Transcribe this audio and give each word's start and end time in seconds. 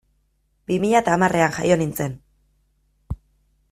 Bi 0.71 0.77
mila 0.85 1.03
eta 1.03 1.13
hamarrean 1.17 1.55
jaio 1.59 1.79
nintzen. 1.83 2.17